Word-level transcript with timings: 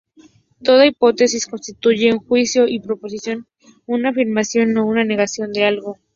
Toda 0.63 0.87
hipótesis 0.87 1.45
constituye 1.45 2.11
un 2.11 2.17
juicio 2.17 2.63
o 2.65 2.81
proposición, 2.81 3.45
una 3.85 4.09
afirmación 4.09 4.75
o 4.79 4.87
una 4.87 5.03
negación 5.03 5.51
de 5.53 5.65
algo. 5.65 5.99